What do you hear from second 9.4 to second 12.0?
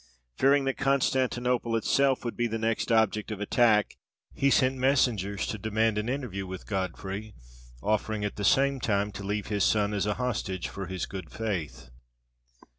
his son as a hostage for his good faith.